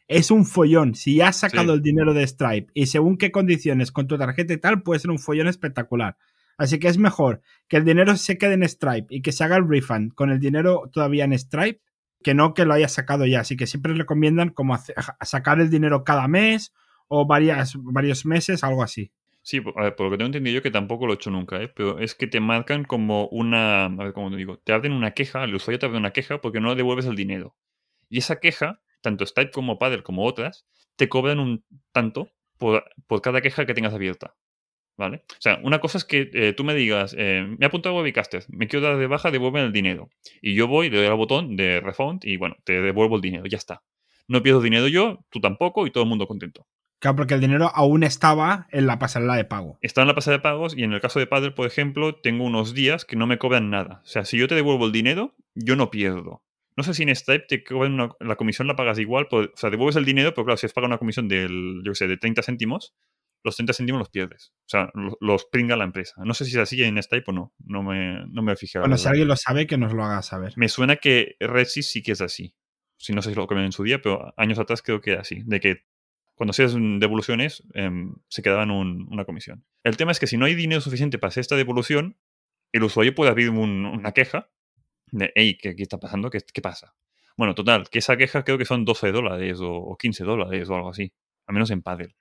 [0.10, 0.96] es un follón.
[0.96, 1.78] Si ya has sacado Sí.
[1.78, 5.12] el dinero de Stripe y según qué condiciones con tu tarjeta y tal, puede ser
[5.12, 6.18] un follón espectacular.
[6.58, 9.56] Así que es mejor que el dinero se quede en Stripe y que se haga
[9.56, 11.80] el refund con el dinero todavía en Stripe
[12.22, 13.40] que no que lo hayas sacado ya.
[13.42, 14.78] Así que siempre recomiendan como
[15.22, 16.74] sacar el dinero cada mes
[17.08, 19.12] o varias, varios meses, algo así.
[19.42, 21.32] Sí, por, a ver, por lo que tengo entendido yo que tampoco lo he hecho
[21.32, 21.72] nunca, ¿eh?
[21.74, 23.86] Pero es que te marcan como una...
[23.86, 24.58] A ver, ¿cómo te digo?
[24.58, 27.56] Te abren una queja, el usuario te abre una queja porque no devuelves el dinero.
[28.10, 33.22] Y esa queja, tanto Stripe como Paddle como otras, te cobran un tanto por, por
[33.22, 34.36] cada queja que tengas abierta.
[34.98, 35.24] ¿Vale?
[35.30, 38.04] O sea, una cosa es que eh, tú me digas, eh, me he apuntado a
[38.04, 40.10] me quiero dar de baja, devuelven el dinero.
[40.42, 43.46] Y yo voy, le doy al botón de refund y bueno, te devuelvo el dinero,
[43.46, 43.82] ya está.
[44.28, 46.68] No pierdo dinero yo, tú tampoco y todo el mundo contento.
[47.00, 49.80] Claro, porque el dinero aún estaba en la pasarela de pago.
[49.82, 52.44] Está en la pasada de pagos y en el caso de Paddle, por ejemplo, tengo
[52.44, 54.02] unos días que no me cobran nada.
[54.04, 56.44] O sea, si yo te devuelvo el dinero, yo no pierdo.
[56.78, 59.70] No sé si en Stripe te una- la comisión la pagas igual, por- o sea,
[59.70, 62.42] devuelves el dinero, pero claro, si has pagado una comisión del, yo sé, de 30
[62.42, 62.94] céntimos,
[63.44, 64.54] los 30 céntimos los pierdes.
[64.66, 66.16] O sea, lo- los pringa la empresa.
[66.26, 67.54] No sé si es así en Stripe o no.
[67.66, 68.84] No me, no me he fijado.
[68.84, 70.54] Bueno, si alguien lo sabe, que nos lo haga saber.
[70.58, 72.56] Me suena que Redsys sí que es así.
[72.98, 75.22] Si no sé si lo cambiaron en su día, pero años atrás creo que era
[75.22, 75.42] así.
[75.46, 75.84] De que
[76.36, 79.66] cuando hacías devoluciones em, se quedaban un- una comisión.
[79.84, 82.18] El tema es que si no hay dinero suficiente para hacer esta devolución,
[82.74, 84.50] el usuario puede abrir un- una queja
[85.12, 86.30] de, hey, ¿qué, qué está pasando?
[86.30, 86.94] ¿Qué, qué pasa?
[87.38, 90.76] Bueno, total, que esa queja creo que son 12 dólares o, o 15 dólares o
[90.76, 91.12] algo así.
[91.48, 92.16] Al menos en Paddle.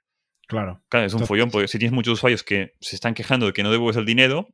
[0.46, 0.82] Claro.
[0.88, 3.52] Claro, es un Entonces- follón, porque si tienes muchos usuarios que se están quejando de
[3.52, 4.48] que no devuelves el dinero,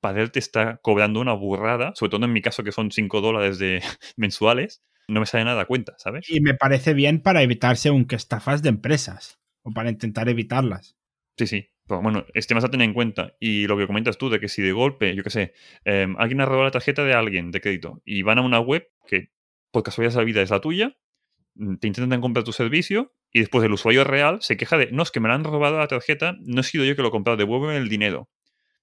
[0.00, 3.58] Paddle te está cobrando una burrada, sobre todo en mi caso que son 5 dólares
[3.58, 3.82] de
[4.16, 6.28] mensuales, no me sale nada a cuenta, ¿sabes?
[6.30, 9.38] Y me parece bien para evitarse un que estafas de empresas.
[9.62, 10.96] O para intentar evitarlas.
[11.36, 11.68] Sí, sí.
[11.98, 13.34] Bueno, este más a tener en cuenta.
[13.40, 16.40] Y lo que comentas tú, de que si de golpe, yo qué sé, eh, alguien
[16.40, 19.30] ha robado la tarjeta de alguien de crédito y van a una web que
[19.70, 20.96] por casualidad de es la tuya,
[21.54, 25.02] mm, te intentan comprar tu servicio y después el usuario real se queja de, no,
[25.02, 27.12] es que me la han robado la tarjeta, no he sido yo que lo he
[27.12, 28.28] comprado, devuélveme el dinero.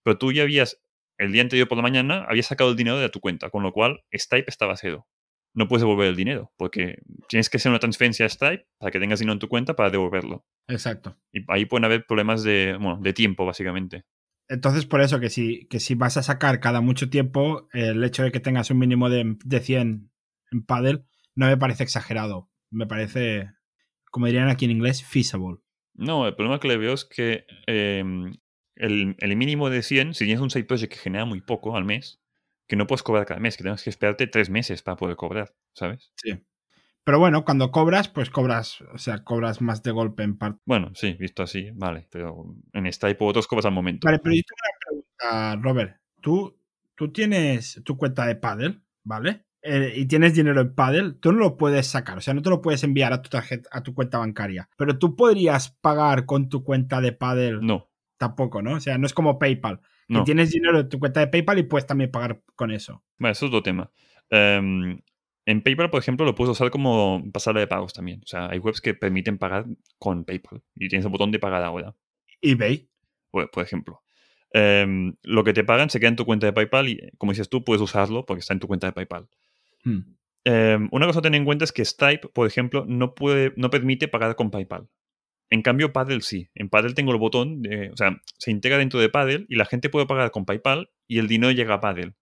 [0.04, 0.82] Pero tú ya habías,
[1.18, 3.74] el día anterior por la mañana, habías sacado el dinero de tu cuenta, con lo
[3.74, 5.08] cual Stripe estaba cero.
[5.58, 9.00] No puedes devolver el dinero, porque tienes que hacer una transferencia a Stripe para que
[9.00, 10.46] tengas dinero en tu cuenta para devolverlo.
[10.68, 11.18] Exacto.
[11.34, 14.06] Y ahí pueden haber problemas de, bueno, de tiempo, básicamente.
[14.48, 18.22] Entonces, por eso que si, que si vas a sacar cada mucho tiempo, el hecho
[18.22, 20.12] de que tengas un mínimo de, de 100
[20.52, 22.52] en paddle no me parece exagerado.
[22.70, 23.50] Me parece,
[24.12, 25.58] como dirían aquí en inglés, feasible.
[25.96, 28.04] No, el problema que le veo es que eh,
[28.76, 31.84] el, el mínimo de 100, si tienes un side project que genera muy poco al
[31.84, 32.22] mes,
[32.68, 35.54] que no puedes cobrar cada mes, que tienes que esperarte tres meses para poder cobrar,
[35.74, 36.12] ¿sabes?
[36.16, 36.38] Sí.
[37.04, 40.60] Pero bueno, cuando cobras, pues cobras, o sea, cobras más de golpe en parte.
[40.66, 44.06] Bueno, sí, visto así, vale, pero en Stripe u otros cobras al momento.
[44.06, 46.02] Vale, pero yo tengo una pregunta, Robert.
[46.22, 46.60] Tú,
[46.96, 49.46] tú tienes tu cuenta de paddle, ¿vale?
[49.62, 52.50] Eh, y tienes dinero en paddle, tú no lo puedes sacar, o sea, no te
[52.50, 54.70] lo puedes enviar a tu tarjeta, a tu cuenta bancaria.
[54.78, 58.74] Pero tú podrías pagar con tu cuenta de paddle No, tampoco, ¿no?
[58.74, 59.80] O sea, no es como PayPal.
[60.08, 60.24] No.
[60.24, 63.04] tienes dinero en tu cuenta de PayPal y puedes también pagar con eso.
[63.18, 63.92] Vale, eso es otro tema.
[64.30, 65.00] Em,
[65.46, 68.22] en PayPal, por ejemplo, lo puedes usar como pasarela de pagos también.
[68.24, 69.66] O sea, hay webs que permiten pagar
[69.98, 71.96] con PayPal y tienes el botón de pagar ahora.
[72.42, 72.90] eBay.
[73.32, 74.02] por, por ejemplo.
[74.52, 77.50] Em, lo que te pagan se queda en tu cuenta de PayPal y, como dices
[77.50, 79.28] tú, puedes usarlo porque está en tu cuenta de PayPal.
[79.84, 80.16] Hmm.
[80.44, 83.70] Em, una cosa a tener en cuenta es que Stripe, por ejemplo, no, puede, no
[83.70, 84.88] permite pagar con PayPal.
[85.50, 86.50] En cambio, Paddle sí.
[86.56, 89.66] En Paddle tengo el botón, de, o sea, se integra dentro de Paddle y la
[89.66, 92.14] gente puede pagar con PayPal y el dinero llega a Paddle.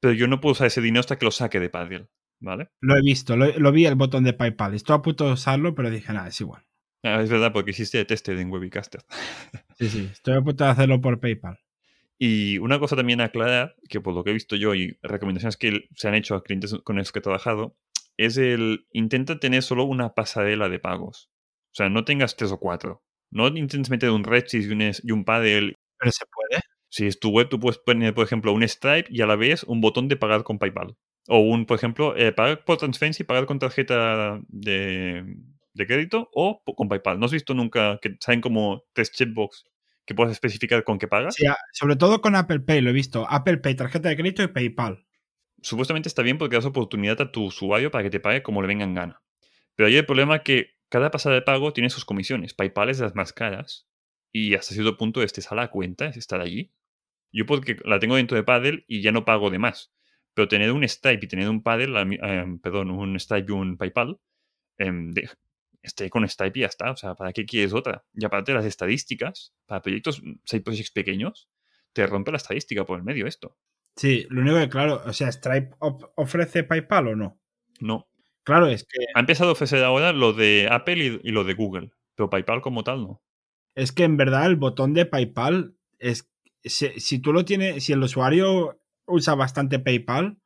[0.00, 2.08] Pero yo no puedo usar ese dinero hasta que lo saque de Paddle,
[2.40, 2.70] ¿vale?
[2.80, 4.74] Lo he visto, lo, lo vi el botón de PayPal.
[4.74, 6.64] Estoy a punto de usarlo, pero dije, nada, es igual.
[7.02, 9.02] Ah, es verdad, porque hiciste de tested en Webicaster.
[9.78, 11.58] Sí, sí, estoy a punto de hacerlo por PayPal.
[12.16, 15.56] Y una cosa también a aclarar, que por lo que he visto yo y recomendaciones
[15.56, 17.76] que se han hecho a clientes con los que he trabajado,
[18.16, 21.31] es el intenta tener solo una pasarela de pagos.
[21.72, 23.02] O sea, no tengas tres o cuatro.
[23.30, 25.74] No intentes meter un Redsys y un, y un Paddle.
[25.98, 26.62] Pero se puede.
[26.90, 29.64] Si es tu web, tú puedes poner, por ejemplo, un Stripe y a la vez
[29.64, 30.94] un botón de pagar con PayPal.
[31.28, 35.24] O un, por ejemplo, eh, pagar por transferencia y pagar con tarjeta de,
[35.72, 37.18] de crédito o con PayPal.
[37.18, 39.64] ¿No has visto nunca que salen como tres checkbox
[40.04, 41.34] que puedas especificar con qué pagas?
[41.36, 43.24] Sí, a- sobre todo con Apple Pay lo he visto.
[43.30, 45.06] Apple Pay, tarjeta de crédito y PayPal.
[45.62, 48.68] supuestamente está bien porque das oportunidad a tu usuario para que te pague como le
[48.68, 49.22] venga en gana.
[49.76, 52.52] Pero hay el problema que cada pasada de pago tiene sus comisiones.
[52.52, 53.88] PayPal es de las más caras
[54.30, 56.70] y hasta cierto punto este a cuenta, es estar allí.
[57.32, 59.90] Yo porque la tengo dentro de Paddle y ya no pago de más.
[60.34, 64.18] Pero tener un Stripe y tener un Paddle, eh, perdón, un Stripe y un PayPal,
[64.76, 65.30] em, de-
[65.82, 66.90] esté con Stripe y ya está.
[66.90, 68.04] O sea, ¿para qué quieres otra?
[68.12, 71.48] Y aparte las estadísticas, para proyectos, side projects pequeños,
[71.94, 73.56] te rompe la estadística por el medio esto.
[73.96, 75.70] Sí, lo único que, claro, o sea, Stripe
[76.16, 77.40] ofrece PayPal o no.
[77.80, 78.08] No,
[78.44, 81.54] Claro, es que, Ha empezado a ofrecer ahora lo de Apple y, y lo de
[81.54, 83.22] Google, pero PayPal como tal no.
[83.74, 86.28] es que en verdad el botón de PayPal es.
[86.64, 90.38] Si, si tú lo tienes, si el usuario usa bastante PayPal,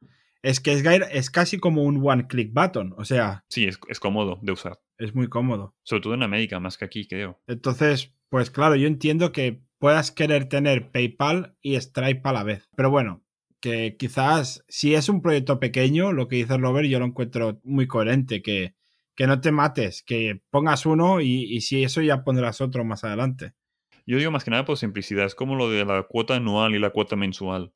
[0.42, 2.94] es que es casi como un one-click button.
[2.96, 4.78] O sea, Sí, es, es cómodo de usar.
[4.98, 5.74] es muy cómodo.
[5.82, 7.38] Sobre todo en América, más que aquí, creo.
[7.46, 12.66] Entonces, pues claro, yo entiendo que puedas querer tener PayPal y Stripe a la vez.
[12.76, 13.22] Pero bueno,
[13.66, 17.88] que quizás si es un proyecto pequeño, lo que dice Robert, yo lo encuentro muy
[17.88, 18.76] coherente, que,
[19.16, 23.54] que no te mates, que pongas uno y, si eso ya pondrás otro más adelante.
[24.06, 25.26] Yo digo más que nada por simplicidad.
[25.26, 27.72] Es como lo de la cuota anual y la cuota mensual.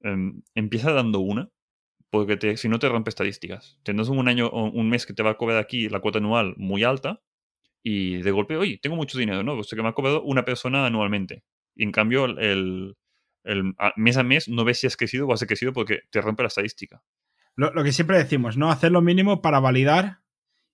[0.00, 1.50] Em, empieza dando una,
[2.08, 3.78] porque si no te rompe estadísticas.
[3.82, 6.54] Tendrás un año o un mes que te va a cobrar aquí la cuota anual
[6.56, 7.20] muy alta
[7.82, 9.54] y de golpe, oye, tengo mucho dinero, ¿no?
[9.54, 11.44] Pues que me ha cobrado una persona anualmente.
[11.74, 12.96] Y en cambio, el,
[13.46, 16.20] el- a- mes a mes no ves si has crecido o has crecido porque te
[16.20, 17.02] rompe la estadística.
[17.54, 18.70] Lo, lo que siempre decimos, ¿no?
[18.70, 20.20] Hacer lo mínimo para validar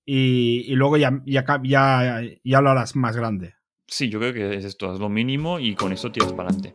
[0.05, 3.55] y, y luego ya, ya, ca- ya, ya lo harás más grande.
[3.87, 6.73] Sí, yo creo que es esto, es lo mínimo y con eso tiras para adelante.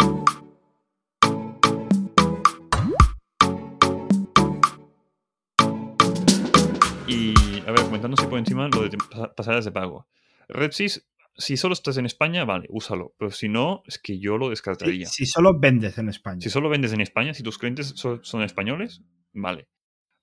[7.07, 7.33] Y,
[7.65, 8.97] a ver, comentando así por encima lo de
[9.35, 10.07] pasadas de pago.
[10.49, 11.07] RedSys,
[11.37, 13.13] si solo estás en España, vale, úsalo.
[13.17, 15.05] Pero si no, es que yo lo descartaría.
[15.05, 16.41] Si, solo vendes en España.
[16.41, 19.67] Si solo vendes en España, si tus clientes son, españoles, vale.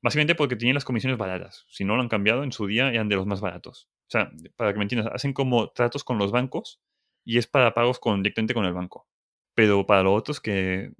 [0.02, 1.64] Básicamente porque tienen las comisiones baratas.
[1.68, 3.88] Si no lo han cambiado, en su día eran de los más baratos.
[4.06, 6.80] O sea, para que me entiendas, hacen como tratos con los bancos
[7.24, 9.08] y es para pagos con, directamente con el banco.
[9.54, 10.92] Pero para los otros que,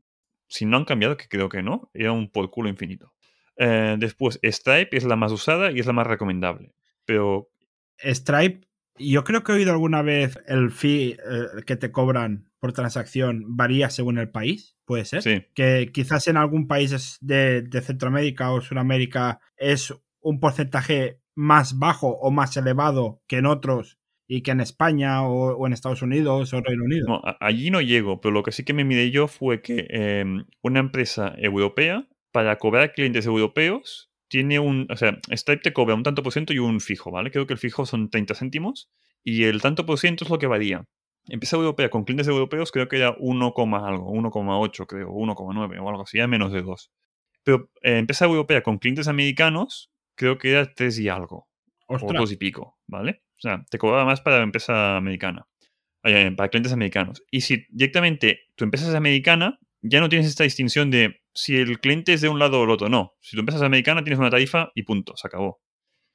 [0.48, 3.12] si no han cambiado, que creo que no, era un por culo infinito.
[3.57, 6.72] Eh, después, Stripe es la más usada y es la más recomendable.
[7.05, 7.50] Pero.
[7.98, 8.66] Stripe,
[8.98, 13.57] yo creo que he oído alguna vez el fee eh, que te cobran por transacción
[13.57, 15.22] varía según el país, puede ser.
[15.22, 15.42] Sí.
[15.54, 22.09] Que quizás en algún país de, de Centroamérica o Sudamérica es un porcentaje más bajo
[22.09, 26.61] o más elevado que en otros y que en España o, en Estados Unidos o
[26.61, 27.07] Reino Unido.
[27.07, 30.46] No, allí no llego, pero lo que sí que me miré yo fue que em,
[30.62, 36.02] una empresa europea para cobrar clientes europeos tiene un, o sea, Stripe te cobra un
[36.02, 37.30] tanto por ciento y un fijo, ¿vale?
[37.30, 38.90] Creo que el fijo son 30 céntimos
[39.22, 40.84] y el tanto por ciento es lo que varía.
[41.28, 43.54] Empresa europea con clientes europeos creo que era 1,
[43.87, 46.90] algo, 1,8 creo, 1,9 o algo así, ya menos de 2.
[47.42, 51.48] Pero eh, empresa europea con clientes americanos creo que era 3 y algo.
[51.87, 53.22] O 2 y pico, ¿vale?
[53.37, 55.46] O sea, te cobraba más para empresa americana,
[56.02, 57.22] eh, para clientes americanos.
[57.30, 61.79] Y si directamente tu empresa es americana, ya no tienes esta distinción de si el
[61.79, 62.88] cliente es de un lado o el otro.
[62.88, 63.12] No.
[63.20, 65.61] Si tu empresa es americana, tienes una tarifa y punto, se acabó.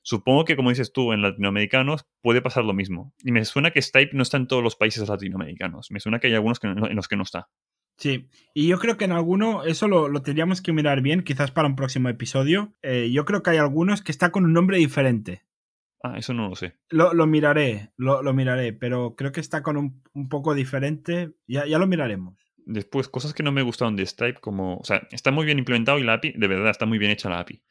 [0.01, 3.13] Supongo que, como dices tú, en latinoamericanos puede pasar lo mismo.
[3.23, 5.91] Y me suena que Stripe no está en todos los países latinoamericanos.
[5.91, 7.49] Me suena que hay algunos en los que no está.
[7.97, 11.67] Sí, y yo creo que en alguno, eso lo, tendríamos que mirar bien, quizás para
[11.67, 12.73] un próximo episodio.
[12.81, 15.43] Eh, yo creo que hay algunos que está con un nombre diferente.
[16.01, 16.77] Ah, eso no lo sé.
[16.89, 21.33] Lo, miraré, lo, miraré, pero creo que está con un, un poco diferente.
[21.45, 22.48] Ya, ya lo miraremos.
[22.71, 25.97] Después, cosas que no me gustaron de Stripe, como, o sea, está muy bien implementado
[25.97, 27.63] y la API, de verdad, está muy bien hecha la API.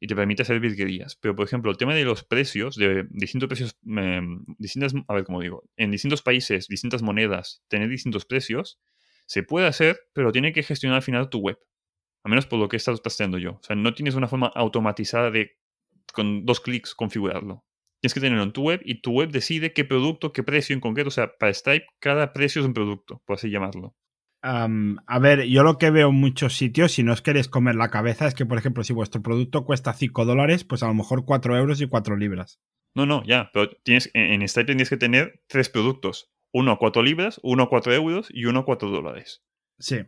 [0.00, 1.14] Y te permite hacer virguerías.
[1.14, 5.24] Pero, por ejemplo, el tema de los precios, de distintos precios, em, distintas, a ver
[5.24, 8.80] cómo digo, en distintos países, distintas monedas, tener distintos precios,
[9.26, 11.58] se puede hacer, pero tiene que gestionar al final tu web.
[12.24, 13.52] Al menos por lo que he estado yo.
[13.52, 15.58] O sea, no tienes una forma automatizada de,
[16.14, 17.62] con dos clics, configurarlo.
[18.00, 20.80] Tienes que tenerlo en tu web y tu web decide qué producto, qué precio en
[20.80, 21.08] concreto.
[21.08, 23.94] O sea, para Stripe, cada precio es un producto, por así llamarlo
[24.46, 27.90] a ver, yo lo que veo en muchos sitios, si no os queréis comer la
[27.90, 31.24] cabeza, es que, por ejemplo, si vuestro producto cuesta 5 dólares, pues a lo mejor
[31.24, 32.60] 4 euros y 4 libras.
[32.94, 36.30] No, no, ya, pero tienes, en Stripe tienes que tener tres productos.
[36.52, 39.42] Uno a 4 libras, uno a 4 euros y uno a 4 dólares.
[39.78, 39.98] Sí.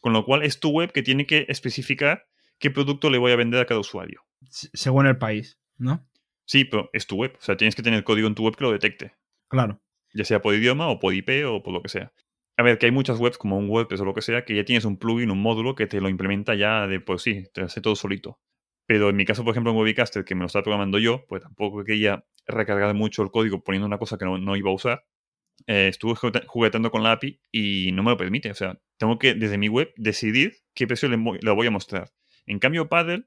[0.00, 2.26] Con lo cual es tu web que tiene que especificar
[2.58, 4.22] qué producto le voy a vender a cada usuario.
[4.48, 6.08] según el país, ¿no?
[6.46, 7.36] Sí, pero es tu web.
[7.38, 9.14] O sea, tienes que tener código en tu web que lo detecte.
[9.48, 9.80] Claro.
[10.14, 12.12] Ya sea por idioma o por IP o por lo que sea.
[12.58, 14.64] A ver, que hay muchas webs como un WordPress o lo que sea que ya
[14.64, 17.80] tienes un plugin, un módulo que te lo implementa ya de por sí, te hace
[17.80, 18.40] todo solito.
[18.86, 21.42] Pero en mi caso, por ejemplo, en Webicaster, que me lo estaba programando yo, pues
[21.42, 25.04] tampoco quería recargar mucho el código poniendo una cosa que no, iba a usar.
[25.66, 26.14] Eh, estuve
[26.46, 28.50] jugueteando con la API y no me lo permite.
[28.50, 32.12] O sea, tengo que desde mi web decidir qué precio le, le voy a mostrar.
[32.46, 33.24] En cambio, Paddle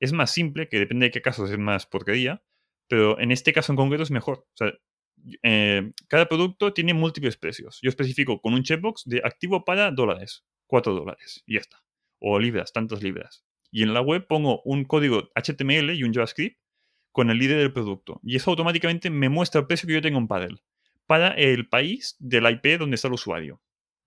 [0.00, 2.42] es más simple, que depende de qué casos es más porquería,
[2.88, 4.38] pero en este caso en concreto es mejor.
[4.38, 4.72] O sea,
[5.42, 7.78] eh, cada producto tiene múltiples precios.
[7.82, 11.84] Yo especifico con un checkbox de activo para dólares, 4 dólares, y ya está.
[12.18, 13.44] O libras, tantas libras.
[13.70, 16.58] Y en la web pongo un código HTML y un JavaScript
[17.10, 18.20] con el líder del producto.
[18.22, 20.62] Y eso automáticamente me muestra el precio que yo tengo en Paddle
[21.06, 23.60] para el país del IP donde está el usuario.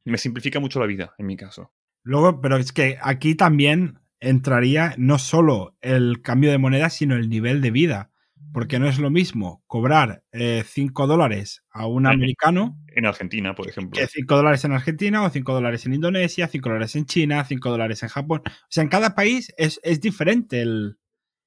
[0.06, 1.72] Me simplifica mucho la vida, en mi caso.
[2.04, 7.30] Luego, pero es que aquí también entraría no solo el cambio de moneda, sino el
[7.30, 8.12] nivel de vida.
[8.54, 12.78] Porque no es lo mismo cobrar 5 eh, dólares a un americano.
[12.88, 14.00] En Argentina, por ejemplo.
[14.00, 17.70] Que 5 dólares en Argentina, o 5 dólares en Indonesia, 5 dólares en China, 5
[17.70, 18.42] dólares en Japón.
[18.46, 20.98] O sea, en cada país es, diferente el,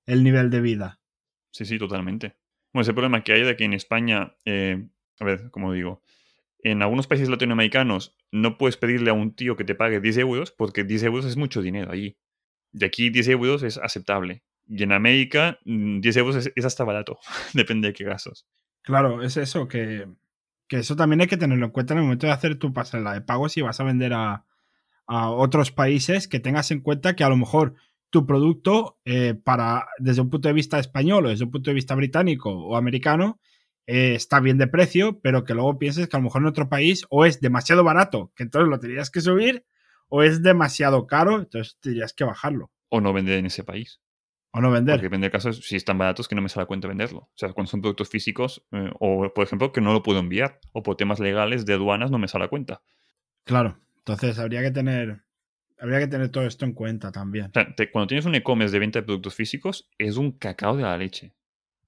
[0.06, 1.00] nivel de vida.
[1.50, 2.36] Sí, sí, totalmente.
[2.72, 4.86] Bueno, ese problema que hay de que en España, eh,
[5.18, 6.02] a ver, como digo,
[6.60, 10.50] en algunos países latinoamericanos no puedes pedirle a un tío que te pague 10 euros
[10.50, 12.18] porque 10 euros es mucho dinero allí.
[12.72, 14.42] De aquí 10 euros es aceptable.
[14.68, 17.18] Y en América, 10 mm, euros es, hasta barato,
[17.54, 18.46] depende de qué gastos.
[18.82, 20.06] Claro, es eso, que,
[20.68, 23.22] eso también hay que tenerlo en cuenta en el momento de hacer tu pasarela de
[23.22, 24.44] pago si vas a vender a,
[25.10, 27.76] otros países, que tengas en cuenta que a lo mejor
[28.10, 31.74] tu producto, eh, para, desde un punto de vista español o desde un punto de
[31.76, 33.40] vista británico o americano,
[33.86, 36.68] eh, está bien de precio, pero que luego pienses que a lo mejor en otro
[36.68, 39.64] país o es demasiado barato, que entonces lo tendrías que subir,
[40.08, 42.70] o es demasiado caro, entonces tendrías que bajarlo.
[42.90, 44.02] O no vender en ese país.
[44.58, 45.00] O no vender.
[45.00, 47.20] Porque caso, si están baratos, que no me sale a cuenta venderlo.
[47.20, 50.58] O sea, cuando son productos físicos, eh, o por ejemplo, que no lo puedo enviar,
[50.72, 52.82] o por temas legales de aduanas no me sale a cuenta.
[53.44, 53.78] Claro.
[53.98, 55.22] Entonces habría que tener.
[55.80, 57.46] Habría que tener todo esto en cuenta también.
[57.46, 60.76] O sea, te- cuando tienes un e-commerce de venta de productos físicos, es un cacao
[60.76, 61.34] de la leche.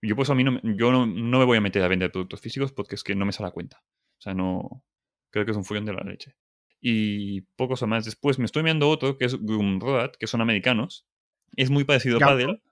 [0.00, 1.88] Yo por eso a mí no, me- yo no, no me voy a meter a
[1.88, 3.82] vender productos físicos porque es que no me sale a cuenta.
[4.18, 4.84] O sea, no.
[5.30, 6.36] Creo que es un follón de la leche.
[6.80, 11.06] Y pocos más después me estoy viendo otro que es Gumroad, que son americanos.
[11.56, 12.20] Es muy parecido a.
[12.26, 12.62] Paddle.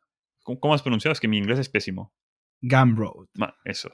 [0.43, 1.13] ¿Cómo, has pronunciado?
[1.13, 2.15] Es que mi inglés es pésimo.
[2.63, 3.27] Gumroad.
[3.65, 3.91] Eso.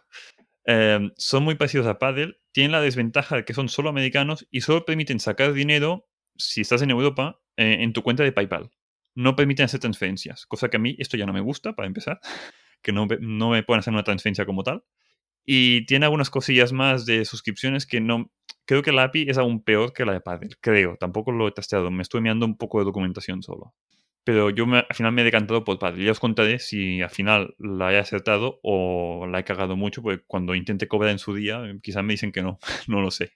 [0.66, 2.36] Eh, son muy parecidos a Paddle.
[2.52, 6.82] Tienen la desventaja de que son solo americanos y solo permiten sacar dinero, si estás
[6.82, 8.70] en Europa, eh, en tu cuenta de PayPal.
[9.16, 12.20] No permiten hacer transferencias, cosa que a mí esto ya no me gusta, para empezar,
[12.82, 14.84] que no, me- no me pueden hacer una transferencia como tal.
[15.44, 18.30] Y tiene algunas cosillas más de suscripciones que no...
[18.64, 20.96] Creo que la API es aún peor que la de Paddle, creo.
[20.96, 23.74] Tampoco lo he testeado, me estoy mirando un poco de documentación solo.
[24.24, 26.04] Pero yo me- al final me he decantado por Paddle.
[26.04, 30.22] Ya os contaré si al final la he acertado o la he cagado mucho, porque
[30.26, 32.58] cuando intente cobrar en su día, quizás me dicen que no.
[32.88, 33.32] no lo sé.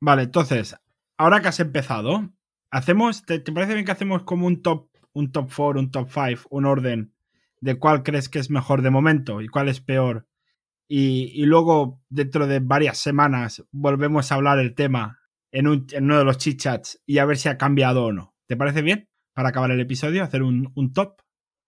[0.00, 0.76] Vale, entonces,
[1.16, 2.30] ahora que has empezado,
[2.70, 3.24] hacemos.
[3.24, 6.48] ¿Te, te parece bien que hacemos como un top, un top 4, un top 5,
[6.50, 7.14] un orden
[7.60, 10.26] de cuál crees que es mejor de momento y cuál es peor?
[10.88, 15.18] Y, y luego, dentro de varias semanas, volvemos a hablar el tema
[15.52, 18.34] en, un- en uno de los chit-chats y a ver si ha cambiado o no.
[18.46, 19.07] ¿Te parece bien?
[19.38, 21.20] Para acabar el episodio, hacer un, un top.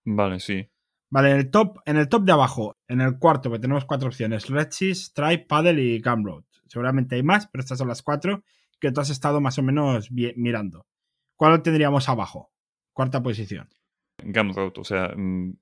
[0.03, 0.69] Vale, sí.
[1.09, 4.09] Vale, en el top, en el top de abajo, en el cuarto, que tenemos cuatro
[4.09, 6.43] opciones: Redsys, Stripe, Paddle y Gumroad.
[6.67, 8.43] Seguramente hay más, pero estas son las cuatro
[8.77, 10.85] que tú has estado más o menos mirando.
[11.37, 12.51] ¿Cuál tendríamos abajo?
[12.91, 13.69] Cuarta posición.
[14.21, 15.53] Gumroad, o sea, mm,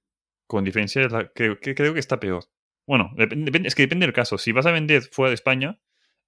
[0.48, 2.46] con diferencia, creo, que, creo que está peor.
[2.88, 4.40] Bueno, depende- es que depende del caso.
[4.40, 5.80] Si vas a vender fuera de España,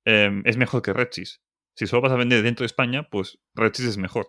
[0.06, 1.42] em, es mejor que Redsys.
[1.76, 4.28] Si solo vas a vender dentro de España, pues Redsys es mejor,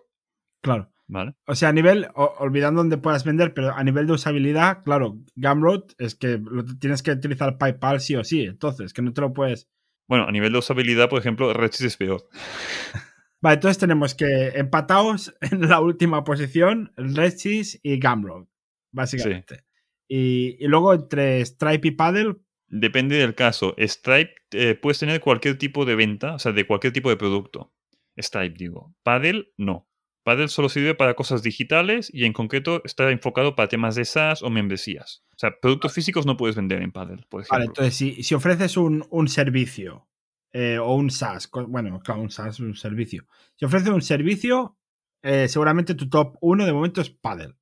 [0.63, 0.92] Claro.
[1.07, 1.33] ¿Vale?
[1.45, 5.19] O sea, a nivel, o- olvidando dónde puedas vender, pero a nivel de usabilidad, claro,
[5.35, 8.43] Gumroad es que lo- tienes que utilizar PayPal sí o sí.
[8.43, 9.69] Entonces, que no te lo puedes.
[10.07, 12.27] Bueno, a nivel de usabilidad, por ejemplo, Redsys es peor.
[13.41, 18.45] Vale, entonces tenemos que empatados en la última posición, Redsys y Gumroad,
[18.93, 19.63] básicamente.
[20.07, 22.35] Y, y luego entre Stripe y Paddle,
[22.75, 23.75] Depende del caso.
[23.77, 27.71] Stripe eh, puedes tener cualquier tipo de venta, o sea, de cualquier tipo de producto.
[28.17, 28.95] Stripe, digo.
[29.03, 29.87] Paddle, no.
[30.23, 34.41] Paddle solo sirve para cosas digitales y en concreto está enfocado para temas de SaaS
[34.41, 35.23] o membresías.
[35.31, 37.55] O sea, productos físicos no puedes vender en Paddle, por ejemplo.
[37.55, 40.07] Vale, entonces si, si ofreces un, un servicio
[40.53, 43.27] eh, o un SaaS, bueno, claro, un SaaS es un servicio.
[43.55, 44.77] Si ofreces un servicio,
[45.21, 47.55] eh, seguramente tu top 1 de momento es Paddle.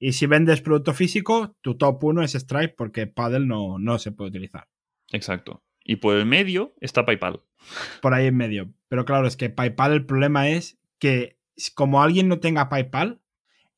[0.00, 4.12] Y si vendes producto físico, tu top 1 es Stripe porque Paddle no, no se
[4.12, 4.68] puede utilizar.
[5.12, 5.62] Exacto.
[5.84, 7.42] Y por el medio está PayPal.
[8.02, 8.72] Por ahí en medio.
[8.88, 11.37] Pero claro, es que PayPal el problema es que
[11.74, 13.20] como alguien no tenga PayPal,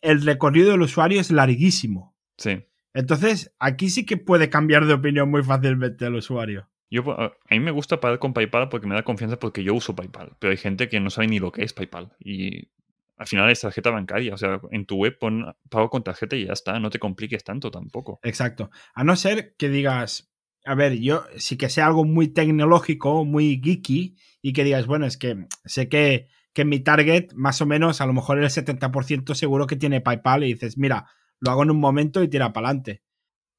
[0.00, 2.16] el recorrido del usuario es larguísimo.
[2.36, 2.64] Sí.
[2.94, 6.68] Entonces, aquí sí que puede cambiar de opinión muy fácilmente el usuario.
[6.90, 9.94] Yo, a mí me gusta pagar con PayPal porque me da confianza porque yo uso
[9.94, 10.36] PayPal.
[10.38, 12.12] Pero hay gente que no sabe ni lo que es PayPal.
[12.18, 12.68] Y
[13.16, 14.34] al final es tarjeta bancaria.
[14.34, 16.80] O sea, en tu web pon pago con tarjeta y ya está.
[16.80, 18.18] No te compliques tanto tampoco.
[18.24, 18.70] Exacto.
[18.92, 20.32] A no ser que digas,
[20.64, 25.06] a ver, yo sí que sea algo muy tecnológico, muy geeky, y que digas, bueno,
[25.06, 29.34] es que sé que, que mi target, más o menos, a lo mejor el 70%
[29.34, 31.06] seguro que tiene PayPal, y dices, mira,
[31.40, 33.02] lo hago en un momento y tira para adelante.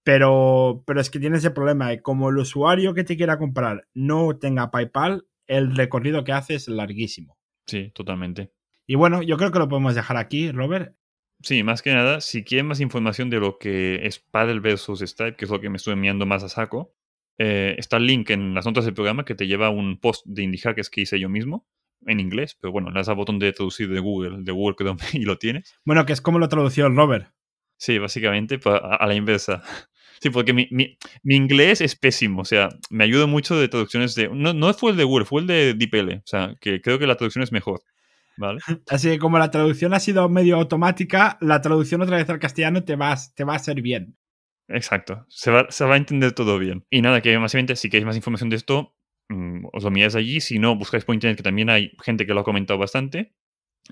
[0.04, 3.88] Pero, pero es que tiene ese problema, y como el usuario que te quiera comprar
[3.94, 7.38] no tenga PayPal, el recorrido que hace es larguísimo.
[7.68, 8.52] Sí, totalmente.
[8.88, 10.96] Y bueno, yo creo que lo podemos dejar aquí, Robert.
[11.44, 15.36] Sí, más que nada, si quieren más información de lo que es Paddle versus Stripe,
[15.38, 16.94] que es lo que me estoy enviando más a saco,
[17.38, 20.26] eh, está el link en las notas del programa que te lleva a un post
[20.28, 21.68] de Indie Hackers que hice yo mismo,
[22.06, 25.00] en inglés, pero bueno, le das al botón de traducir de Google, de Google Chrome
[25.14, 25.76] y lo tienes.
[25.86, 27.32] Bueno, que es como lo tradució el Robert.
[27.78, 29.64] Sí, básicamente a, la inversa.
[30.24, 34.14] Sí, porque mi, mi- mi inglés es pésimo, o sea, me ayuda mucho de traducciones
[34.14, 34.30] de...
[34.32, 37.08] No, no fue el de Google, fue el de DeepL, o sea, que creo que
[37.08, 37.82] la traducción es mejor,
[38.38, 38.60] ¿vale?
[38.88, 42.84] Así que como la traducción ha sido medio automática, la traducción otra vez al castellano
[42.84, 44.16] te va, te va a ser bien.
[44.68, 45.26] Exacto.
[45.28, 46.86] Se va, se va a entender todo bien.
[46.92, 48.96] Y nada, que básicamente si queréis más información de esto,
[49.32, 50.42] mm, os lo miráis allí.
[50.42, 53.34] Si no, buscáis por internet, que también hay gente que lo ha comentado bastante.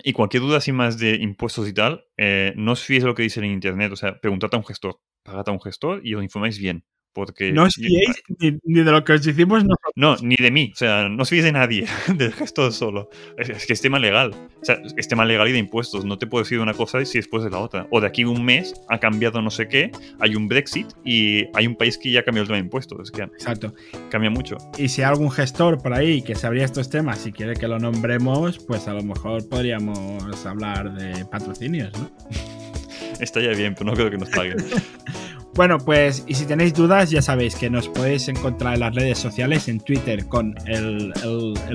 [0.04, 3.14] Y cualquier duda así más de impuestos y tal, eh, no os fiéis de lo
[3.14, 3.92] que dicen en internet.
[3.92, 5.00] O sea, preguntad a un gestor.
[5.24, 6.84] Pagad a un gestor y os informáis bien.
[7.12, 9.92] Porque No os fiéis ni, ni de lo que os hicimos nosotros.
[9.96, 10.70] no, ni de mí.
[10.72, 11.84] O sea, no os fiéis de nadie,
[12.16, 13.10] del gestor solo.
[13.36, 14.30] Es, es que es tema legal.
[14.60, 16.04] O sea, es tema legal y de impuestos.
[16.04, 17.88] No te puedo decir de una cosa si después de la otra.
[17.90, 19.90] O de aquí un mes ha cambiado no sé qué,
[20.20, 23.00] hay un Brexit y hay un país que ya cambió el tema de impuestos.
[23.02, 23.74] Es que Exacto.
[24.10, 24.56] cambia mucho.
[24.78, 27.78] Y si hay algún gestor por ahí que sabría estos temas y quiere que lo
[27.78, 32.10] nombremos, pues a lo mejor podríamos hablar de patrocinios, ¿no?
[33.20, 34.56] Estaría bien, pero no creo que nos paguen.
[35.60, 39.18] Bueno, pues, y si tenéis dudas, ya sabéis que nos podéis encontrar en las redes
[39.18, 41.12] sociales, en Twitter con el,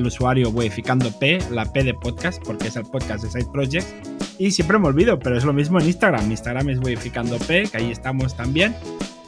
[0.03, 3.93] usuario Weificando P, la P de podcast, porque es el podcast de Side Projects.
[4.39, 6.31] Y siempre me olvido, pero es lo mismo en Instagram.
[6.31, 8.75] Instagram es Weificando P, que ahí estamos también.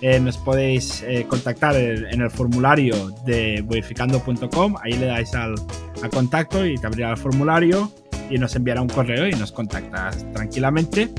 [0.01, 5.53] Eh, nos podéis eh, contactar en, el formulario de weificando.com, ahí le dais al,
[6.01, 7.91] al contacto y te abrirá el formulario
[8.31, 11.13] y nos enviará un correo y nos contactas tranquilamente.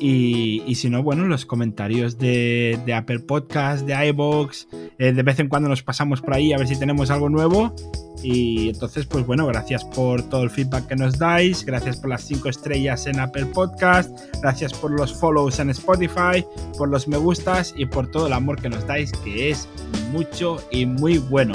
[0.00, 4.68] Y, si no, bueno, los comentarios de, Apple Podcast, de iBox,
[4.98, 7.74] eh, de vez en cuando nos pasamos por ahí a ver si tenemos algo nuevo.
[8.22, 12.22] Y entonces, pues bueno, gracias por todo el feedback que nos dais, gracias por las
[12.22, 14.10] 5 estrellas en Apple Podcast,
[14.42, 16.44] gracias por los follows en Spotify,
[16.76, 19.68] por los me gustas y por todo el amor que nos dais, que es
[20.10, 21.54] mucho y muy bueno.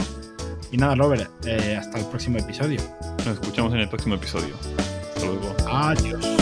[0.71, 2.79] Y nada, Robert, eh, hasta el próximo episodio.
[3.25, 4.55] Nos escuchamos en el próximo episodio.
[5.15, 5.55] Hasta luego.
[5.67, 6.32] Adiós.